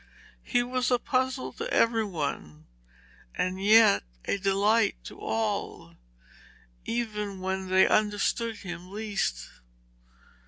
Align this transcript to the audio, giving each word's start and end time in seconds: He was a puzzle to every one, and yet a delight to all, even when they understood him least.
He 0.41 0.63
was 0.63 0.89
a 0.89 0.97
puzzle 0.97 1.53
to 1.53 1.71
every 1.71 2.03
one, 2.03 2.65
and 3.35 3.63
yet 3.63 4.01
a 4.25 4.39
delight 4.39 4.95
to 5.03 5.19
all, 5.19 5.93
even 6.85 7.39
when 7.39 7.69
they 7.69 7.87
understood 7.87 8.55
him 8.55 8.89
least. 8.89 9.47